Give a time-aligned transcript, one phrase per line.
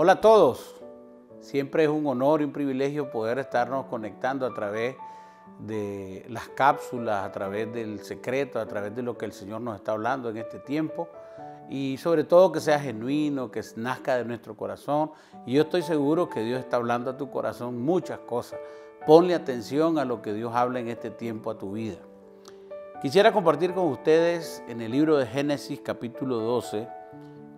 [0.00, 0.76] Hola a todos.
[1.40, 4.94] Siempre es un honor y un privilegio poder estarnos conectando a través
[5.58, 9.74] de las cápsulas, a través del secreto, a través de lo que el Señor nos
[9.74, 11.08] está hablando en este tiempo
[11.68, 15.10] y sobre todo que sea genuino, que nazca de nuestro corazón.
[15.44, 18.60] Y yo estoy seguro que Dios está hablando a tu corazón muchas cosas.
[19.04, 21.98] Ponle atención a lo que Dios habla en este tiempo a tu vida.
[23.02, 26.86] Quisiera compartir con ustedes en el libro de Génesis capítulo 12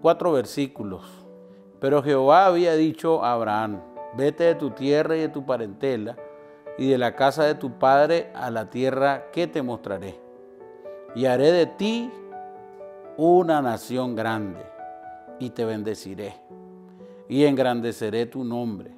[0.00, 1.29] cuatro versículos.
[1.80, 3.80] Pero Jehová había dicho a Abraham,
[4.16, 6.16] vete de tu tierra y de tu parentela
[6.76, 10.20] y de la casa de tu padre a la tierra que te mostraré.
[11.14, 12.10] Y haré de ti
[13.16, 14.64] una nación grande
[15.38, 16.34] y te bendeciré
[17.28, 18.90] y engrandeceré tu nombre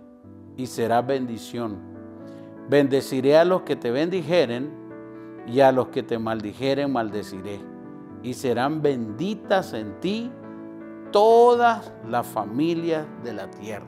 [0.56, 1.78] y serás bendición.
[2.68, 4.70] Bendeciré a los que te bendijeren
[5.46, 7.60] y a los que te maldijeren maldeciré
[8.22, 10.30] y serán benditas en ti
[11.12, 13.86] todas las familias de la tierra.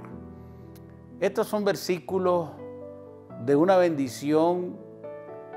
[1.20, 2.50] Estos son versículos
[3.44, 4.76] de una bendición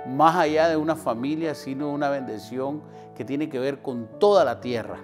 [0.08, 2.82] más allá de una familia, sino una bendición
[3.16, 4.98] que tiene que ver con toda la tierra.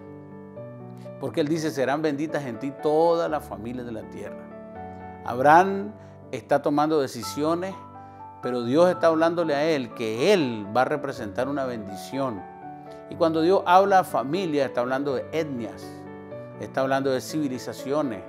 [1.19, 4.43] Porque Él dice, serán benditas en ti todas las familias de la tierra.
[5.25, 5.93] Abraham
[6.31, 7.75] está tomando decisiones,
[8.41, 12.41] pero Dios está hablándole a Él que Él va a representar una bendición.
[13.09, 15.85] Y cuando Dios habla a familia, está hablando de etnias,
[16.59, 18.23] está hablando de civilizaciones,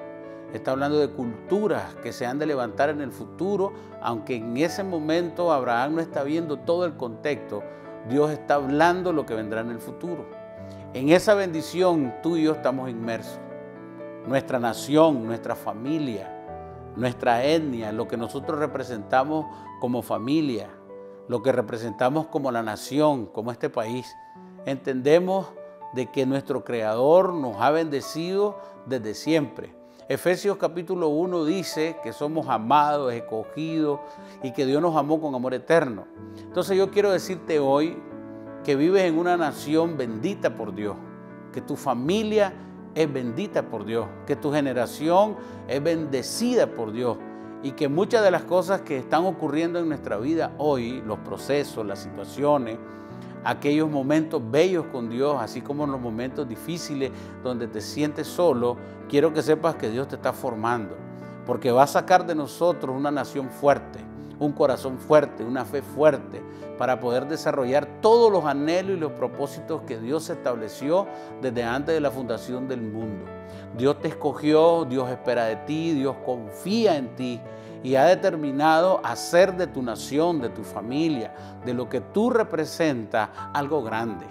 [0.53, 4.85] está hablando de culturas que se han de levantar en el futuro, aunque en ese
[4.85, 7.63] momento Abraham no está viendo todo el contexto,
[8.09, 10.27] Dios está hablando lo que vendrá en el futuro.
[10.93, 13.41] En esa bendición tú y yo estamos inmersos.
[14.27, 16.31] Nuestra nación, nuestra familia,
[16.97, 19.47] nuestra etnia, lo que nosotros representamos
[19.81, 20.71] como familia,
[21.29, 24.15] lo que representamos como la nación, como este país.
[24.67, 25.53] Entendemos
[25.95, 32.47] de que nuestro Creador nos ha bendecido desde siempre Efesios capítulo 1 dice que somos
[32.51, 34.01] amados, escogidos
[34.43, 36.07] y que Dios nos amó con amor eterno.
[36.43, 37.97] Entonces yo quiero decirte hoy
[38.65, 40.97] que vives en una nación bendita por Dios,
[41.55, 42.53] que tu familia
[42.95, 45.37] es bendita por Dios, que tu generación
[45.69, 47.17] es bendecida por Dios
[47.63, 51.87] y que muchas de las cosas que están ocurriendo en nuestra vida hoy, los procesos,
[51.87, 52.77] las situaciones,
[53.45, 57.13] aquellos momentos bellos con Dios, así como en los momentos difíciles
[57.43, 58.77] donde te sientes solo,
[59.09, 60.97] quiero que sepas que Dios te está formando,
[61.47, 64.01] porque va a sacar de nosotros una nación fuerte,
[64.39, 66.43] un corazón fuerte, una fe fuerte,
[66.79, 71.07] para poder desarrollar todos los anhelos y los propósitos que Dios estableció
[71.41, 73.25] desde antes de la fundación del mundo.
[73.77, 77.41] Dios te escogió, Dios espera de ti, Dios confía en ti
[77.85, 81.35] y ha determinado hacer de tu nación, de tu familia,
[81.67, 84.27] de lo que tú representas, algo grande.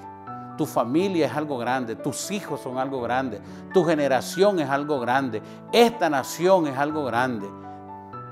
[0.58, 3.40] Tu familia es algo grande, tus hijos son algo grande,
[3.72, 7.48] tu generación es algo grande, esta nación es algo grande.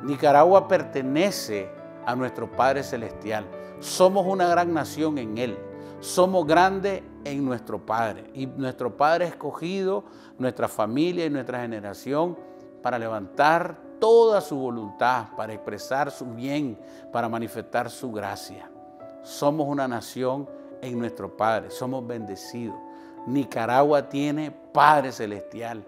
[0.02, 1.70] Nicaragua pertenece
[2.04, 3.46] a nuestro Padre Celestial.
[3.80, 5.58] Somos una gran nación en Él.
[6.00, 8.32] Somos grandes en nuestro Padre.
[8.34, 10.04] Y nuestro Padre ha escogido
[10.40, 12.36] nuestra familia y nuestra generación
[12.82, 16.78] para levantar toda su voluntad, para expresar su bien,
[17.12, 18.68] para manifestar su gracia.
[19.22, 20.50] Somos una nación
[20.82, 22.76] en nuestro Padre, somos bendecidos.
[23.28, 25.86] Nicaragua tiene Padre Celestial,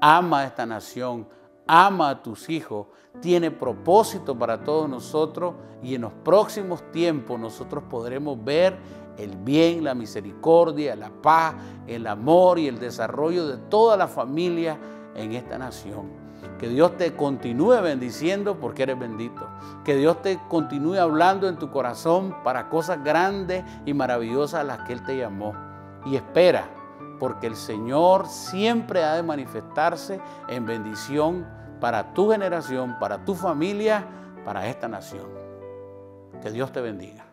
[0.00, 1.26] ama a esta nación,
[1.66, 2.86] ama a tus hijos,
[3.20, 8.78] tiene propósito para todos nosotros y en los próximos tiempos nosotros podremos ver
[9.16, 11.56] el bien, la misericordia, la paz,
[11.88, 14.78] el amor y el desarrollo de toda la familia
[15.16, 16.27] en esta nación.
[16.58, 19.46] Que Dios te continúe bendiciendo porque eres bendito.
[19.84, 24.80] Que Dios te continúe hablando en tu corazón para cosas grandes y maravillosas a las
[24.80, 25.54] que Él te llamó.
[26.04, 26.68] Y espera,
[27.20, 31.46] porque el Señor siempre ha de manifestarse en bendición
[31.80, 34.04] para tu generación, para tu familia,
[34.44, 35.26] para esta nación.
[36.42, 37.27] Que Dios te bendiga.